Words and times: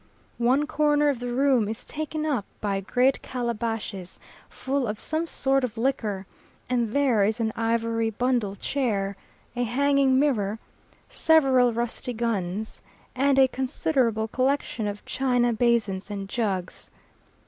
One 0.39 0.65
corner 0.65 1.09
of 1.09 1.19
the 1.19 1.31
room 1.31 1.69
is 1.69 1.85
taken 1.85 2.25
up 2.25 2.45
by 2.59 2.79
great 2.81 3.21
calabashes 3.21 4.17
full 4.49 4.87
of 4.87 4.99
some 4.99 5.27
sort 5.27 5.63
of 5.63 5.77
liquor, 5.77 6.25
and 6.67 6.91
there 6.91 7.23
is 7.23 7.39
an 7.39 7.53
ivory 7.55 8.09
bundle 8.09 8.55
chair, 8.55 9.15
a 9.55 9.61
hanging 9.61 10.17
mirror, 10.17 10.57
several 11.07 11.71
rusty 11.71 12.13
guns, 12.13 12.81
and 13.13 13.37
a 13.37 13.47
considerable 13.47 14.27
collection 14.27 14.87
of 14.87 15.05
china 15.05 15.53
basins 15.53 16.09
and 16.09 16.27
jugs. 16.29 16.89